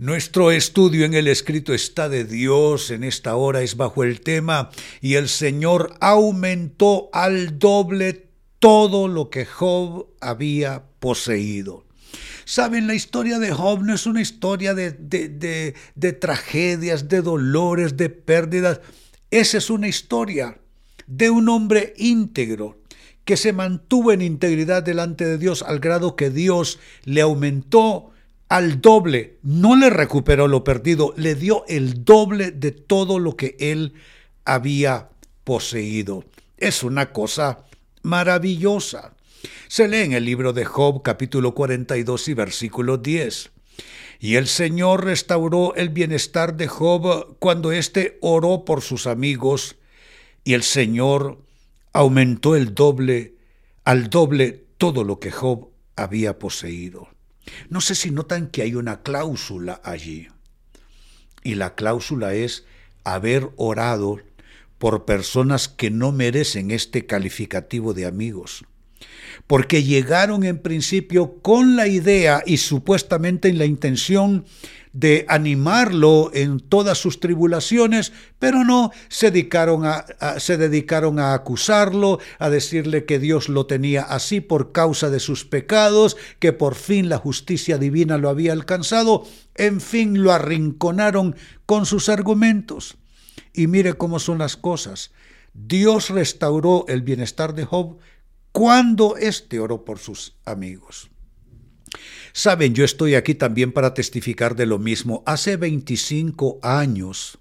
[0.00, 4.70] Nuestro estudio en el escrito está de Dios en esta hora es bajo el tema
[5.02, 11.84] y el Señor aumentó al doble todo lo que Job había poseído.
[12.46, 17.98] Saben, la historia de Job no es una historia de, de, de, tragedias, de dolores,
[17.98, 18.80] de pérdidas.
[19.30, 20.58] Esa es una historia
[21.06, 22.79] de un hombre íntegro
[23.30, 28.10] que se mantuvo en integridad delante de Dios al grado que Dios le aumentó
[28.48, 33.54] al doble, no le recuperó lo perdido, le dio el doble de todo lo que
[33.60, 33.94] él
[34.44, 35.10] había
[35.44, 36.24] poseído.
[36.56, 37.60] Es una cosa
[38.02, 39.14] maravillosa.
[39.68, 43.52] Se lee en el libro de Job capítulo 42 y versículo 10.
[44.18, 49.76] Y el Señor restauró el bienestar de Job cuando éste oró por sus amigos,
[50.42, 51.38] y el Señor
[51.92, 53.34] aumentó el doble,
[53.84, 57.08] al doble todo lo que Job había poseído.
[57.68, 60.28] No sé si notan que hay una cláusula allí.
[61.42, 62.64] Y la cláusula es
[63.04, 64.20] haber orado
[64.78, 68.64] por personas que no merecen este calificativo de amigos.
[69.46, 74.44] Porque llegaron en principio con la idea y supuestamente en la intención
[74.92, 80.04] de animarlo en todas sus tribulaciones, pero no se dedicaron a,
[80.38, 85.44] se dedicaron a acusarlo, a decirle que Dios lo tenía así por causa de sus
[85.44, 89.24] pecados, que por fin la justicia divina lo había alcanzado,
[89.54, 92.96] en fin lo arrinconaron con sus argumentos.
[93.52, 95.12] Y mire cómo son las cosas.
[95.54, 97.98] Dios restauró el bienestar de Job
[98.52, 101.09] cuando éste oró por sus amigos.
[102.32, 105.22] Saben, yo estoy aquí también para testificar de lo mismo.
[105.26, 107.38] Hace 25 años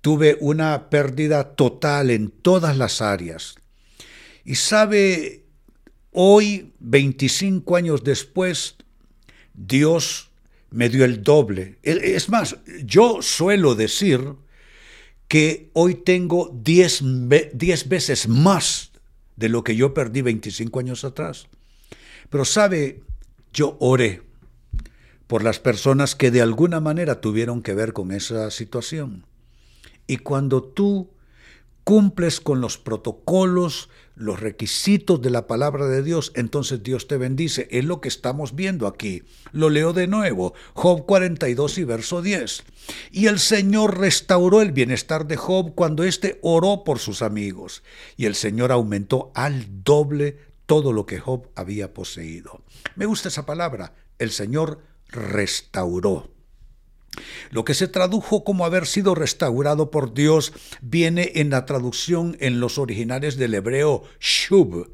[0.00, 3.56] tuve una pérdida total en todas las áreas.
[4.44, 5.44] Y sabe,
[6.12, 8.76] hoy, 25 años después,
[9.54, 10.30] Dios
[10.70, 11.78] me dio el doble.
[11.82, 14.34] Es más, yo suelo decir
[15.26, 17.02] que hoy tengo 10
[17.88, 18.92] veces más
[19.36, 21.48] de lo que yo perdí 25 años atrás.
[22.30, 23.02] Pero sabe,
[23.52, 24.22] yo oré
[25.26, 29.26] por las personas que de alguna manera tuvieron que ver con esa situación.
[30.06, 31.10] Y cuando tú
[31.84, 37.68] cumples con los protocolos, los requisitos de la palabra de Dios, entonces Dios te bendice.
[37.70, 39.22] Es lo que estamos viendo aquí.
[39.52, 42.64] Lo leo de nuevo, Job 42 y verso 10.
[43.12, 47.82] Y el Señor restauró el bienestar de Job cuando éste oró por sus amigos,
[48.16, 52.62] y el Señor aumentó al doble todo lo que Job había poseído.
[52.94, 53.94] Me gusta esa palabra.
[54.18, 56.30] El Señor restauró.
[57.50, 60.52] Lo que se tradujo como haber sido restaurado por Dios
[60.82, 64.90] viene en la traducción en los originales del hebreo shub,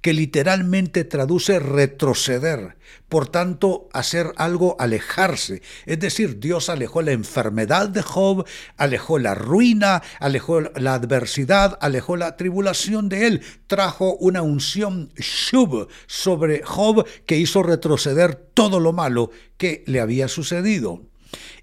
[0.00, 2.76] que literalmente traduce retroceder,
[3.08, 5.62] por tanto hacer algo alejarse.
[5.86, 12.16] Es decir, Dios alejó la enfermedad de Job, alejó la ruina, alejó la adversidad, alejó
[12.16, 18.92] la tribulación de él, trajo una unción shub sobre Job que hizo retroceder todo lo
[18.92, 21.02] malo que le había sucedido.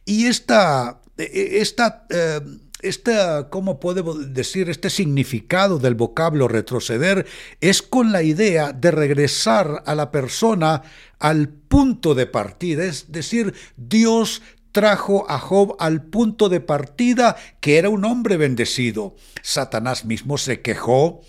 [0.06, 2.42] Y esta, e, e, esta, eh,
[2.82, 4.70] esta, ¿cómo puedo decir?
[4.70, 7.26] Este significado del vocablo retroceder
[7.62, 10.84] es con la idea de regresar a la persona
[11.20, 14.42] al punto de partida, es decir, Dios
[14.74, 19.16] trajo a Job al punto de partida que era un hombre bendecido.
[19.42, 21.22] Satanás mismo se quejó.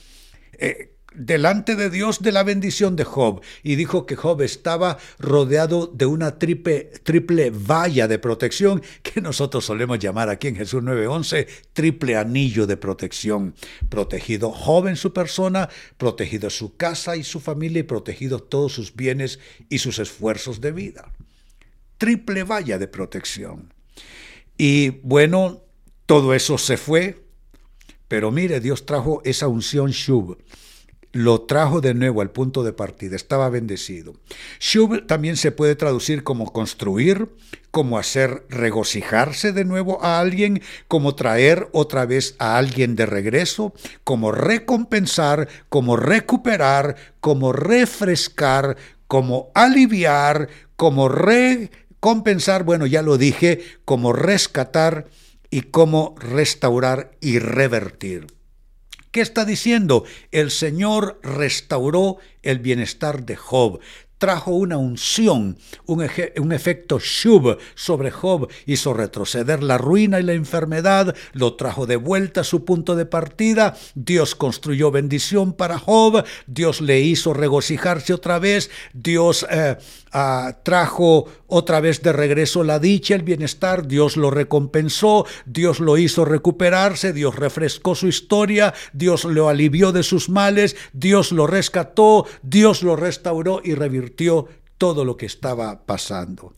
[0.55, 5.87] Eh, delante de Dios de la bendición de Job y dijo que Job estaba rodeado
[5.87, 11.47] de una triple, triple valla de protección que nosotros solemos llamar aquí en Jesús 9:11
[11.73, 13.55] triple anillo de protección.
[13.89, 18.95] Protegido Job en su persona, protegido su casa y su familia y protegido todos sus
[18.95, 19.39] bienes
[19.69, 21.13] y sus esfuerzos de vida.
[21.99, 23.73] Triple valla de protección.
[24.59, 25.63] Y bueno,
[26.07, 27.25] todo eso se fue,
[28.09, 30.37] pero mire, Dios trajo esa unción Shub
[31.15, 34.15] lo trajo de nuevo al punto de partida, estaba bendecido.
[34.59, 37.29] Shub también se puede traducir como construir,
[37.71, 43.73] como hacer regocijarse de nuevo a alguien, como traer otra vez a alguien de regreso,
[44.03, 54.13] como recompensar, como recuperar, como refrescar, como aliviar, como recompensar, bueno, ya lo dije, como
[54.13, 55.07] rescatar
[55.49, 58.27] y como restaurar y revertir.
[59.15, 60.03] ¿Qué está diciendo?
[60.33, 63.79] El Señor restauró el bienestar de Job,
[64.25, 70.33] trajo una unción, un, un, efecto shub sobre Job, hizo retroceder la ruina y la
[70.33, 76.25] enfermedad, lo trajo de vuelta a su punto de partida, Dios construyó bendición para Job,
[76.47, 79.77] Dios le hizo regocijarse otra vez, Dios eh,
[80.13, 85.99] ah, trajo otra vez de regreso la dicha, el bienestar, Dios lo recompensó, Dios lo
[85.99, 92.27] hizo recuperarse, Dios refrescó su historia, Dios lo alivió de sus males, Dios lo rescató,
[92.43, 94.14] Dios lo restauró y revirtió
[94.79, 96.55] todo lo que estaba pasando.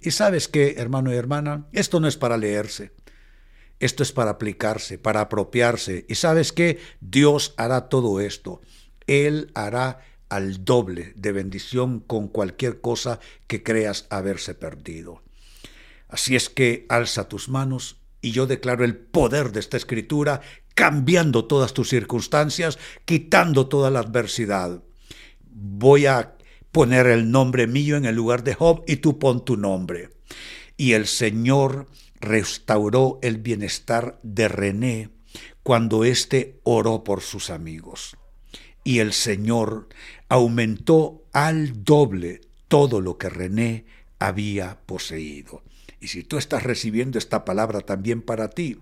[0.00, 2.92] Y sabes qué, hermano y hermana, esto no es para leerse.
[3.80, 6.04] Esto es para aplicarse, para apropiarse.
[6.08, 8.60] Y sabes qué, Dios hará todo esto.
[9.06, 15.22] Él hará al doble de bendición con cualquier cosa que creas haberse perdido.
[16.08, 20.40] Así es que alza tus manos y yo declaro el poder de esta escritura,
[20.74, 24.82] cambiando todas tus circunstancias, quitando toda la adversidad.
[25.50, 26.37] Voy a
[26.72, 30.10] poner el nombre mío en el lugar de Job y tú pon tu nombre.
[30.76, 31.88] Y el Señor
[32.20, 35.10] restauró el bienestar de René
[35.62, 38.16] cuando éste oró por sus amigos.
[38.84, 39.88] Y el Señor
[40.28, 43.86] aumentó al doble todo lo que René
[44.18, 45.62] había poseído.
[46.00, 48.78] Y si tú estás recibiendo esta palabra también para ti,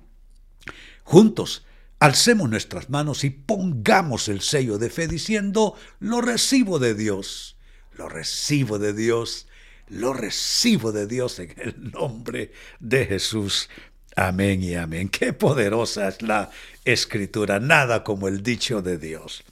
[1.03, 1.65] juntos
[1.99, 7.56] alcemos nuestras manos y pongamos el sello de fe diciendo, lo recibo de Dios,
[7.97, 9.47] lo recibo de Dios,
[9.89, 13.69] lo recibo de Dios en el nombre de Jesús.
[14.15, 15.09] Amén y amén.
[15.09, 16.51] Qué poderosa es la
[16.85, 19.45] escritura, nada como el dicho de Dios.